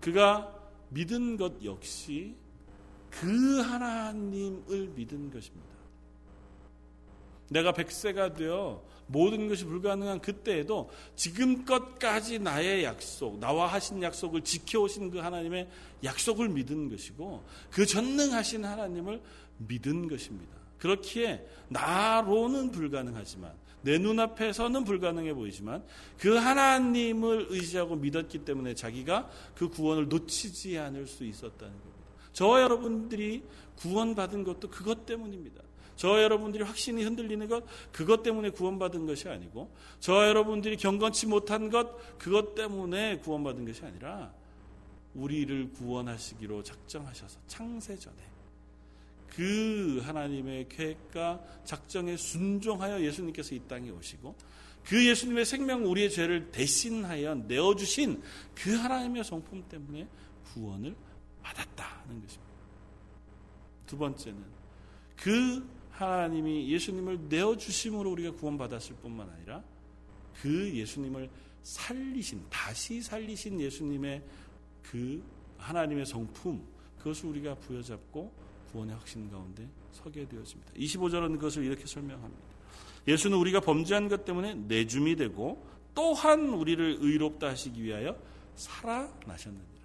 [0.02, 0.54] 그가
[0.90, 2.36] 믿은 것 역시
[3.10, 5.68] 그 하나님을 믿은 것입니다.
[7.50, 15.20] 내가 백세가 되어 모든 것이 불가능한 그때에도 지금껏까지 나의 약속, 나와 하신 약속을 지켜오신 그
[15.20, 15.70] 하나님의
[16.04, 19.22] 약속을 믿은 것이고 그 전능하신 하나님을
[19.60, 20.58] 믿은 것입니다.
[20.78, 25.84] 그렇기에 나로는 불가능하지만 내 눈앞에서는 불가능해 보이지만
[26.18, 31.97] 그 하나님을 의지하고 믿었기 때문에 자기가 그 구원을 놓치지 않을 수 있었다는 겁니다.
[32.38, 33.42] 저와 여러분들이
[33.78, 35.64] 구원받은 것도 그것 때문입니다.
[35.96, 42.20] 저와 여러분들이 확신이 흔들리는 것 그것 때문에 구원받은 것이 아니고 저와 여러분들이 경건치 못한 것
[42.20, 44.32] 그것 때문에 구원받은 것이 아니라
[45.16, 48.18] 우리를 구원하시기로 작정하셔서 창세전에
[49.30, 54.36] 그 하나님의 계획과 작정에 순종하여 예수님께서 이 땅에 오시고
[54.86, 58.22] 그 예수님의 생명 우리의 죄를 대신하여 내어주신
[58.54, 60.08] 그 하나님의 성품 때문에
[60.54, 60.96] 구원을
[61.48, 62.54] 받았다는 것입니다.
[63.86, 64.44] 두 번째는
[65.16, 69.64] 그 하나님이 예수님을 내어 주심으로 우리가 구원받았을 뿐만 아니라
[70.42, 71.30] 그 예수님을
[71.64, 74.24] 살리신, 다시 살리신 예수님의
[74.84, 75.24] 그
[75.58, 76.64] 하나님의 성품,
[77.00, 78.32] 그것을 우리가 부여잡고
[78.72, 80.74] 구원의 확신 가운데 서게 되어집니다.
[80.74, 82.44] 25절은 그것을 이렇게 설명합니다.
[83.08, 88.18] 예수는 우리가 범죄한 것 때문에 내줌이 되고 또한 우리를 의롭다 하시기 위하여
[88.56, 89.77] 살아나셨느니라.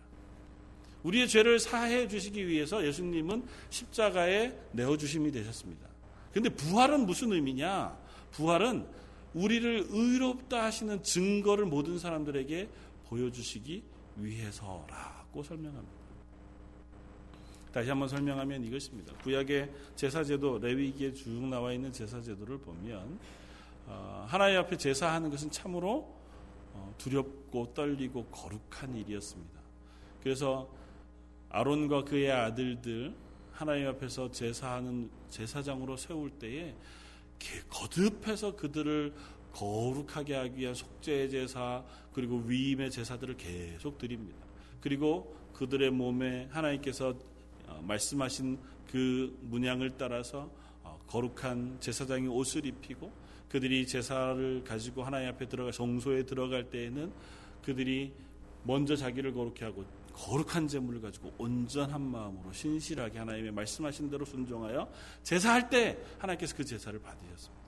[1.03, 5.89] 우리의 죄를 사해 주시기 위해서 예수님은 십자가에 내어 주심이 되셨습니다.
[6.33, 7.97] 근데 부활은 무슨 의미냐?
[8.33, 8.87] 부활은
[9.35, 12.69] 우리를 의롭다 하시는 증거를 모든 사람들에게
[13.09, 13.83] 보여주시기
[14.17, 16.03] 위해서라고 설명합니다.
[17.73, 19.15] 다시 한번 설명하면 이것입니다.
[19.23, 23.19] 구약의 제사제도 레위기에 쭉 나와 있는 제사제도를 보면
[23.87, 26.15] 어, 하나님 앞에 제사하는 것은 참으로
[26.75, 29.61] 어, 두렵고 떨리고 거룩한 일이었습니다.
[30.23, 30.69] 그래서
[31.53, 33.15] 아론과 그의 아들들
[33.53, 36.75] 하나님 앞에서 제사하는 제사장으로 세울 때에
[37.69, 39.13] 거듭해서 그들을
[39.53, 41.85] 거룩하게 하기 위한 속죄의 제사
[42.15, 44.39] 그리고 위임의 제사들을 계속 드립니다.
[44.81, 47.15] 그리고 그들의 몸에 하나님께서
[47.67, 48.59] 어, 말씀하신
[48.91, 50.51] 그 문양을 따라서
[50.83, 53.13] 어, 거룩한 제사장이 옷을 입히고
[53.51, 57.13] 그들이 제사를 가지고 하나님 앞에 들어가 정소에 들어갈 때에는
[57.63, 58.13] 그들이
[58.65, 64.91] 먼저 자기를 거룩해 하고 거룩한 제물을 가지고 온전한 마음으로 신실하게 하나님의 말씀하신 대로 순종하여
[65.23, 67.63] 제사할 때 하나님께서 그 제사를 받으셨습니다.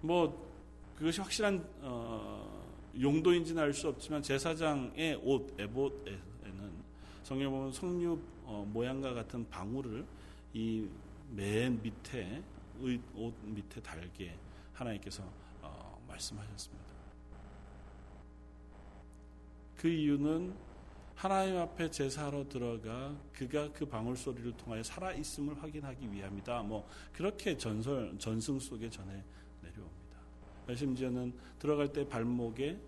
[0.00, 0.50] 뭐
[0.96, 6.72] 그것이 확실한 어, 용도인지는 알 수 없지만 제사장의 옷 에봇에는
[7.22, 10.04] 성경 보면 성류 어, 모양과 같은 방울을
[10.54, 10.88] 이
[11.34, 12.42] 맨 밑에
[13.14, 14.36] 옷 밑에 달게
[14.74, 15.22] 하나님께서
[15.62, 16.81] 어, 말씀하셨습니다.
[19.82, 20.54] 그 이유는
[21.16, 26.62] 하나님 앞에 제사로 들어가 그가 그 방울 소리를 통하여 살아 있음을 확인하기 위함이다.
[26.62, 29.24] 뭐 그렇게 전설 전승 속에 전해
[29.60, 30.76] 내려옵니다.
[30.76, 32.78] 심지어는 들어갈 때 발목에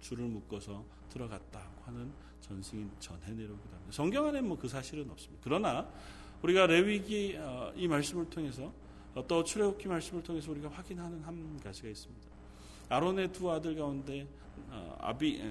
[0.00, 3.90] 줄을 묶어서 들어갔다고 하는 전승이 전해 내려오기도 합니다.
[3.90, 5.42] 성경 안에 뭐 그 사실은 없습니다.
[5.44, 5.86] 그러나
[6.40, 8.72] 우리가 레위기 어, 이 말씀을 통해서
[9.28, 12.26] 또 출애굽기 말씀을 통해서 우리가 확인하는 한 가지가 있습니다.
[12.88, 14.26] 아론의 두 아들 가운데
[14.70, 15.42] 어, 아비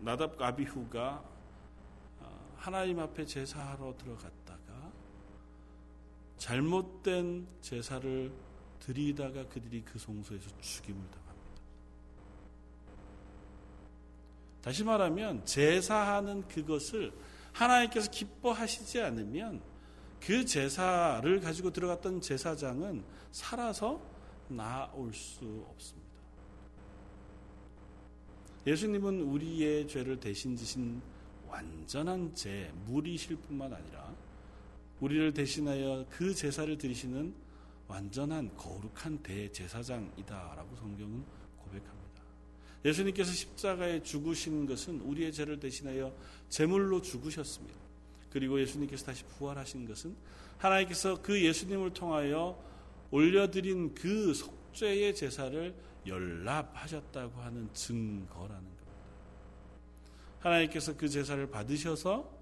[0.00, 1.24] 나답과 아비후가
[2.20, 4.92] 어, 하나님 앞에 제사하러 들어갔다가
[6.38, 8.32] 잘못된 제사를
[8.80, 11.28] 드리다가 그들이 그 성소에서 죽임을 당합니다.
[14.62, 17.12] 다시 말하면 제사하는 그것을
[17.52, 19.60] 하나님께서 기뻐하시지 않으면
[20.20, 24.00] 그 제사를 가지고 들어갔던 제사장은 살아서
[24.48, 26.07] 나올 수 없습니다.
[28.68, 31.00] 예수님은 우리의 죄를 대신 지신
[31.48, 34.14] 완전한 제, 물이실 뿐만 아니라
[35.00, 37.32] 우리를 대신하여 그 제사를 드리시는
[37.86, 41.24] 완전한 거룩한 대제사장이다라고 성경은
[41.56, 42.22] 고백합니다.
[42.84, 46.14] 예수님께서 십자가에 죽으신 것은 우리의 죄를 대신하여
[46.50, 47.78] 제물로 죽으셨습니다.
[48.28, 50.14] 그리고 예수님께서 다시 부활하신 것은
[50.58, 52.62] 하나님께서 그 예수님을 통하여
[53.10, 55.74] 올려드린 그 속죄의 제사를
[56.08, 58.78] 연락하셨다고 하는 증거라는 겁니다.
[60.40, 62.38] 하나님께서 그 제사를 받으셔서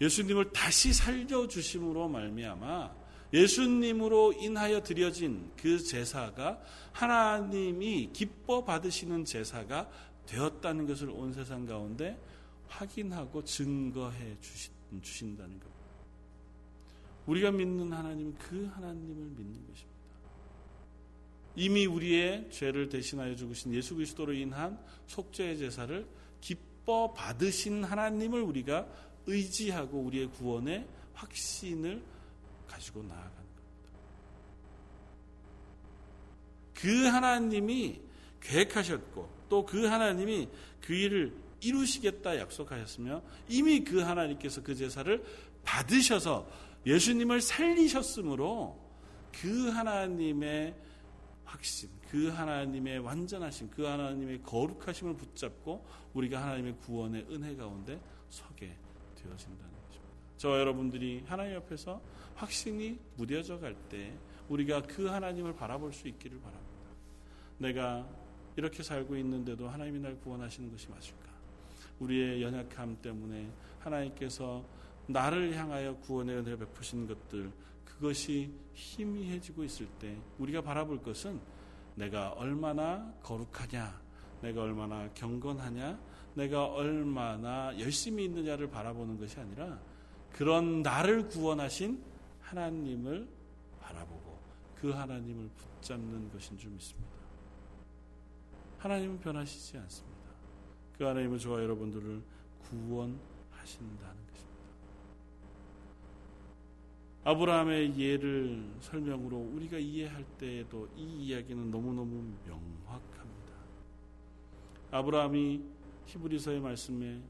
[0.00, 6.60] 예수님을 다시 살려 주심으로 말미암아 예수님으로 인하여 드려진 그 제사가
[6.92, 9.90] 하나님이 기뻐 받으시는 제사가
[10.26, 12.18] 되었다는 것을 온 세상 가운데
[12.68, 14.36] 확인하고 증거해
[15.02, 15.76] 주신다는 겁니다.
[17.26, 19.95] 우리가 믿는 하나님은 그 하나님을 믿는 것입니다.
[21.56, 26.06] 이미 우리의 죄를 대신하여 죽으신 예수 그리스도로 인한 속죄의 제사를
[26.40, 28.86] 기뻐 받으신 하나님을 우리가
[29.26, 32.02] 의지하고 우리의 구원의 확신을
[32.68, 33.46] 가지고 나아가는 겁니다.
[36.74, 38.00] 그 하나님이
[38.40, 40.48] 계획하셨고 또 그 하나님이
[40.80, 45.24] 그 일을 이루시겠다 약속하셨으며 이미 그 하나님께서 그 제사를
[45.64, 46.48] 받으셔서
[46.84, 48.78] 예수님을 살리셨으므로
[49.32, 50.74] 그 하나님의
[51.56, 58.76] 확신, 그 하나님의 완전하심, 그 하나님의 거룩하심을 붙잡고 우리가 하나님의 구원의 은혜 가운데 서게
[59.14, 60.14] 되어진다는 것입니다.
[60.36, 62.00] 저 여러분들이 하나님 옆에서
[62.34, 64.12] 확신이 무뎌져 갈 때
[64.50, 66.90] 우리가 그 하나님을 바라볼 수 있기를 바랍니다.
[67.58, 68.06] 내가
[68.56, 71.26] 이렇게 살고 있는데도 하나님이 날 구원하시는 것이 맞을까?
[72.00, 74.62] 우리의 연약함 때문에 하나님께서
[75.06, 77.50] 나를 향하여 구원의 은혜를 베푸신 것들
[77.96, 81.40] 그것이 희미해지고 있을 때 우리가 바라볼 것은
[81.94, 84.00] 내가 얼마나 거룩하냐,
[84.42, 85.98] 내가 얼마나 경건하냐,
[86.34, 89.80] 내가 얼마나 열심히 있느냐를 바라보는 것이 아니라
[90.30, 92.02] 그런 나를 구원하신
[92.42, 93.26] 하나님을
[93.80, 94.38] 바라보고
[94.74, 97.16] 그 하나님을 붙잡는 것인 줄 믿습니다.
[98.78, 100.30] 하나님은 변하시지 않습니다.
[100.98, 102.22] 그 하나님은 저와 여러분들을
[102.68, 104.46] 구원하신다는 것입니다.
[107.26, 113.52] 아브라함의 예를 설명으로 우리가 이해할 때에도 이 이야기는 너무너무 명확합니다.
[114.92, 115.60] 아브라함이
[116.06, 117.20] 히브리서의 말씀에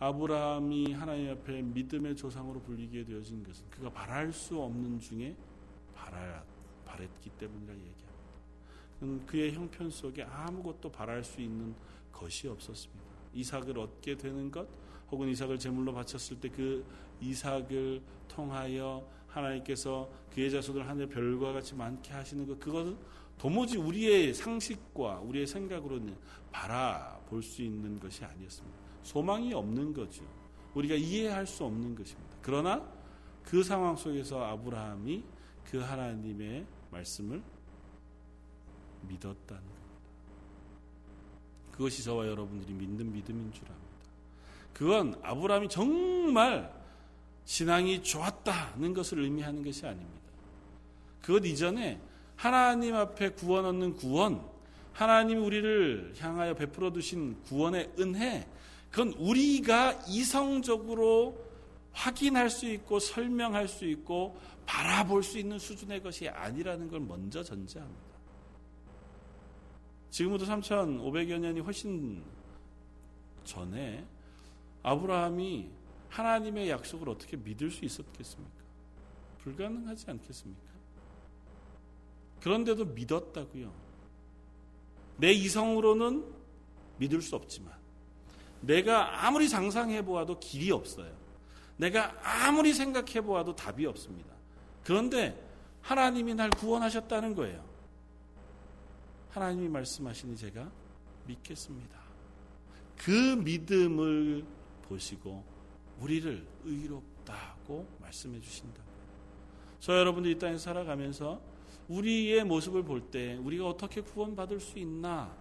[0.00, 5.34] 아브라함이 하나님 앞에 믿음의 조상으로 불리게 되어진 것은 그가 바랄 수 없는 중에
[5.94, 6.44] 바라,
[6.84, 9.24] 바랬기 때문이라 얘기합니다.
[9.26, 11.74] 그의 형편 속에 아무것도 바랄 수 있는
[12.12, 13.02] 것이 없었습니다.
[13.32, 14.68] 이삭을 얻게 되는 것,
[15.10, 16.84] 혹은 이삭을 제물로 바쳤을 때 그
[17.22, 22.96] 이삭을 통하여 하나님께서 그의 자손을 하늘 별과 같이 많게 하시는 것, 그것은
[23.38, 26.16] 도무지 우리의 상식과 우리의 생각으로는
[26.50, 28.78] 바라볼 수 있는 것이 아니었습니다.
[29.02, 30.22] 소망이 없는 거죠.
[30.74, 32.36] 우리가 이해할 수 없는 것입니다.
[32.40, 32.86] 그러나
[33.42, 35.24] 그 상황 속에서 아브라함이
[35.64, 37.42] 그 하나님의 말씀을
[39.08, 39.82] 믿었다는 겁니다.
[41.72, 43.82] 그것이 저와 여러분들이 믿는 믿음인 줄 압니다.
[44.72, 46.81] 그건 아브라함이 정말
[47.44, 50.20] 신앙이 좋았다는 것을 의미하는 것이 아닙니다.
[51.20, 52.00] 그것 이전에
[52.36, 54.44] 하나님 앞에 구원 얻는 구원,
[54.92, 58.48] 하나님이 우리를 향하여 베풀어 두신 구원의 은혜,
[58.90, 61.42] 그건 우리가 이성적으로
[61.92, 68.12] 확인할 수 있고 설명할 수 있고 바라볼 수 있는 수준의 것이 아니라는 걸 먼저 전제합니다.
[70.10, 72.22] 지금부터 3,500여 년이 훨씬
[73.44, 74.04] 전에
[74.82, 75.70] 아브라함이
[76.12, 78.62] 하나님의 약속을 어떻게 믿을 수 있었겠습니까?
[79.38, 80.72] 불가능하지 않겠습니까?
[82.40, 83.72] 그런데도 믿었다고요.
[85.16, 86.24] 내 이성으로는
[86.98, 87.72] 믿을 수 없지만
[88.60, 91.12] 내가 아무리 상상해 보아도 길이 없어요.
[91.76, 94.34] 내가 아무리 생각해 보아도 답이 없습니다.
[94.84, 95.48] 그런데
[95.80, 97.64] 하나님이 날 구원하셨다는 거예요.
[99.30, 100.70] 하나님이 말씀하시니 제가
[101.26, 101.98] 믿겠습니다.
[102.98, 104.44] 그 믿음을
[104.82, 105.51] 보시고
[106.02, 108.82] 우리를 의롭다고 말씀해 주신다.
[109.78, 111.40] 저 여러분들 이 땅에 살아가면서
[111.88, 115.34] 우리의 모습을 볼 때 우리가 어떻게 구원받을 수 있나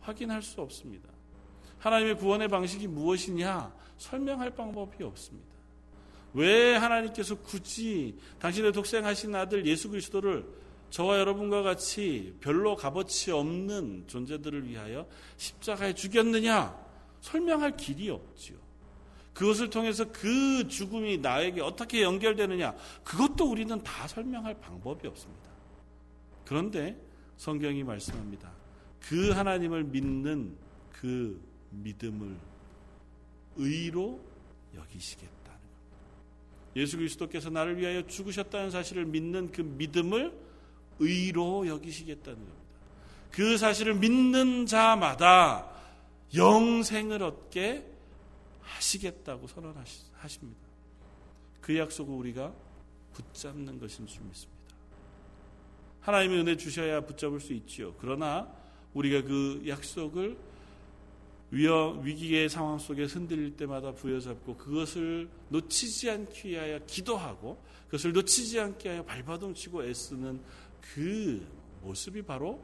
[0.00, 1.08] 확인할 수 없습니다.
[1.78, 5.48] 하나님의 구원의 방식이 무엇이냐 설명할 방법이 없습니다.
[6.34, 10.46] 왜 하나님께서 굳이 당신의 독생하신 아들 예수 그리스도를
[10.90, 16.76] 저와 여러분과 같이 별로 값어치 없는 존재들을 위하여 십자가에 죽였느냐
[17.20, 18.67] 설명할 길이 없지요.
[19.38, 22.74] 그것을 통해서 그 죽음이 나에게 어떻게 연결되느냐
[23.04, 25.48] 그것도 우리는 다 설명할 방법이 없습니다.
[26.44, 27.00] 그런데
[27.36, 28.50] 성경이 말씀합니다.
[28.98, 30.56] 그 하나님을 믿는
[30.90, 32.36] 그 믿음을
[33.54, 34.20] 의로
[34.74, 36.08] 여기시겠다는 겁니다.
[36.74, 40.36] 예수 그리스도께서 나를 위하여 죽으셨다는 사실을 믿는 그 믿음을
[40.98, 42.58] 의로 여기시겠다는 겁니다.
[43.30, 45.70] 그 사실을 믿는 자마다
[46.34, 47.97] 영생을 얻게
[48.68, 50.68] 하시겠다고 선언하십니다.
[51.60, 52.54] 그 약속을 우리가
[53.12, 54.58] 붙잡는 것인 줄 믿습니다.
[56.00, 57.94] 하나님의 은혜 주셔야 붙잡을 수 있지요.
[58.00, 58.50] 그러나
[58.94, 60.38] 우리가 그 약속을
[61.50, 68.88] 위험, 위기의 상황 속에 흔들릴 때마다 부여잡고 그것을 놓치지 않기 위하여 기도하고 그것을 놓치지 않게
[68.88, 70.42] 하여 발버둥치고 애쓰는
[70.80, 71.46] 그
[71.82, 72.62] 모습이 바로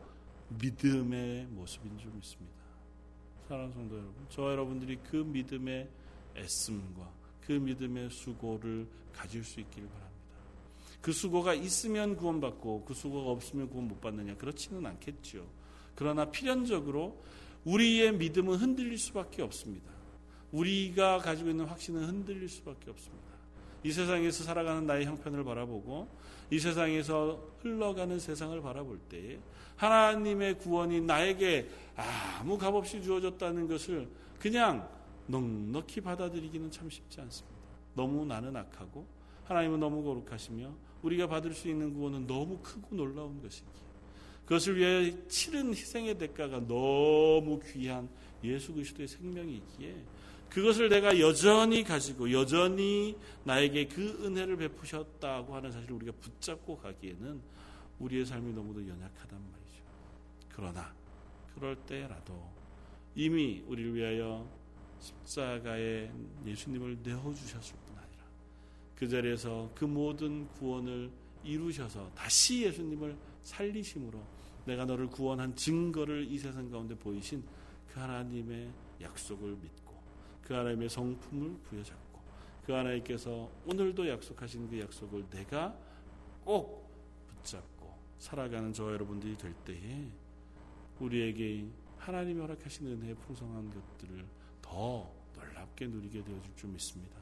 [0.49, 2.55] 믿음의 모습인 줄 믿습니다.
[3.49, 5.89] 사랑하는 성도 여러분, 저와 여러분들이 그 믿음의
[6.37, 10.15] 애씀과 그 믿음의 수고를 가질 수 있기를 바랍니다.
[11.03, 15.47] 그 수고가 있으면 구원받고 그 수고가 없으면 구원 못 받느냐 그렇지는 않겠죠.
[15.95, 17.23] 그러나 필연적으로
[17.67, 19.93] 우리의 믿음은 흔들릴 수밖에 없습니다.
[20.51, 23.34] 우리가 가지고 있는 확신은 흔들릴 수밖에 없습니다.
[23.85, 26.09] 이 세상에서 살아가는 나의 형편을 바라보고
[26.51, 29.39] 이 세상에서 흘러가는 세상을 바라볼 때에
[29.77, 34.09] 하나님의 구원이 나에게 아무 값 없이 주어졌다는 것을
[34.41, 34.89] 그냥
[35.27, 37.55] 넉넉히 받아들이기는 참 쉽지 않습니다.
[37.95, 39.07] 너무 나는 악하고
[39.45, 40.73] 하나님은 너무 거룩하시며
[41.03, 43.85] 우리가 받을 수 있는 구원은 너무 크고 놀라운 것이기에
[44.45, 48.09] 그것을 위해 치른 희생의 대가가 너무 귀한
[48.43, 49.95] 예수 그리스도의 생명이기에
[50.55, 57.43] 그것을 내가 여전히 가지고 여전히 나에게 그 은혜를 베푸셨다고 하는 사실을 우리가 붙잡고 가기에는
[57.99, 59.83] 우리의 삶이 너무도 연약하단 말이죠.
[60.51, 60.95] 그러나
[61.57, 62.53] 그럴 때라도
[63.17, 64.49] 이미 우리를 위하여
[65.01, 66.13] 십자가에
[66.47, 68.23] 예수님을 내어 주셨을 뿐 아니라
[68.95, 71.11] 그 자리에서 그 모든 구원을
[71.43, 74.23] 이루셔서 다시 예수님을 살리심으로
[74.67, 77.43] 내가 너를 구원한 증거를 이 세상 가운데 보이신
[77.93, 79.84] 그 하나님의 약속을 믿고
[80.45, 82.21] 그 하나님의 성품을 부여잡고
[82.67, 85.77] 그 하나님께서 오늘도 약속하신 그 약속을 내가
[86.45, 86.89] 꼭
[87.29, 90.09] 붙잡고 살아가는 저 여러분들이 될 때에
[91.01, 91.67] 우리에게
[91.99, 94.25] 하나님이 허락하신 은혜의 풍성한 것들을
[94.63, 97.17] 더 놀랍게 누리게 되어줄 줄 믿습니다.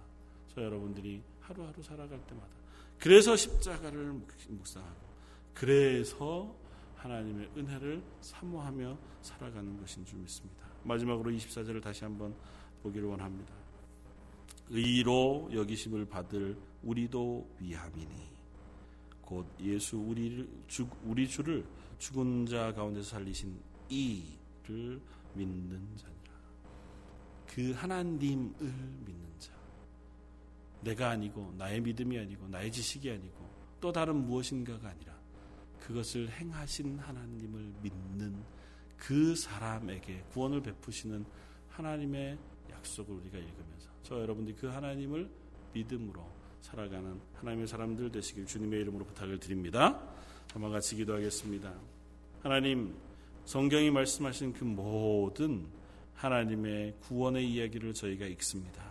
[0.55, 2.49] 저 여러분들이 하루하루 살아갈 때마다
[2.99, 4.13] 그래서 십자가를
[4.49, 5.13] 묵상하고
[5.55, 6.55] 그래서
[6.97, 10.67] 하나님의 은혜를 사모하며 살아가는 것인 줄 믿습니다.
[10.85, 12.35] 마지막으로 24절을 다시 한번
[12.83, 13.55] 보기를 원합니다.
[14.71, 18.33] 의로 여기심을 받을 우리도 위함이니
[19.21, 21.65] 곧 예수 우리를 주, 우리 주를
[21.99, 23.59] 죽은 자 가운데서 살리신
[23.89, 25.01] 이를
[25.35, 26.33] 믿는 자니라.
[27.47, 29.53] 그 하나님을 믿는 자.
[30.81, 35.13] 내가 아니고 나의 믿음이 아니고 나의 지식이 아니고 또 다른 무엇인가가 아니라
[35.81, 38.43] 그것을 행하신 하나님을 믿는
[38.97, 41.25] 그 사람에게 구원을 베푸시는
[41.71, 42.39] 하나님의
[42.83, 45.31] 약속을 우리가 읽으면서 저 여러분들이 그 하나님을
[45.73, 46.25] 믿음으로
[46.61, 50.01] 살아가는 하나님의 사람들 되시길 주님의 이름으로 부탁을 드립니다.
[50.53, 51.73] 한번 같이 기도하겠습니다.
[52.43, 52.95] 하나님
[53.45, 55.67] 성경이 말씀하신 그 모든
[56.15, 58.85] 하나님의 구원의 이야기를 저희가 읽습니다.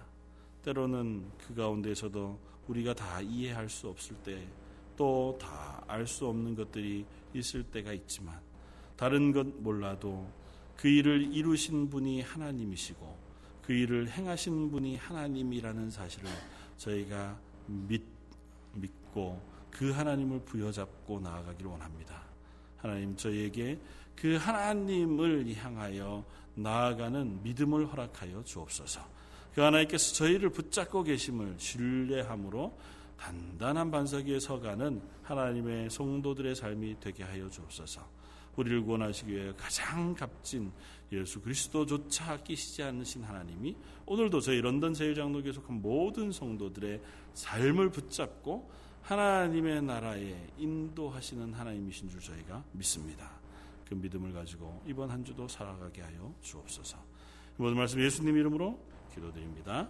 [0.64, 4.46] 때로는 그 가운데서도 우리가 다 이해할 수 없을 때
[4.98, 8.40] 또 다 알 수 없는 것들이 있을 때가 있지만
[8.96, 10.30] 다른 것 몰라도
[10.76, 13.21] 그 일을 이루신 분이 하나님이시고
[13.64, 16.30] 그 일을 행하신 분이 하나님이라는 사실을
[16.78, 17.38] 저희가
[17.68, 18.04] 믿,
[18.74, 22.24] 믿고 그 하나님을 부여잡고 나아가기를 원합니다.
[22.78, 23.80] 하나님 저희에게
[24.16, 26.24] 그 하나님을 향하여
[26.56, 29.02] 나아가는 믿음을 허락하여 주옵소서.
[29.54, 32.78] 그 하나님께서 저희를 붙잡고 계심을 신뢰함으로
[33.18, 38.02] 단단한 반석 위에 서가는 하나님의 성도들의 삶이 되게 하여 주옵소서.
[38.56, 40.72] 우리를 구원하시기 위해 가장 값진
[41.12, 47.02] 예수 그리스도조차 끼시지 않으신 하나님이 오늘도 저희 런던 제일장로교에 속한 모든 성도들의
[47.34, 53.32] 삶을 붙잡고 하나님의 나라에 인도하시는 하나님이신 줄 저희가 믿습니다.
[53.88, 56.98] 그 믿음을 가지고 이번 한 주도 살아가게 하여 주옵소서.
[57.58, 58.80] 모든 말씀 예수님 이름으로
[59.14, 59.90] 기도드립니다.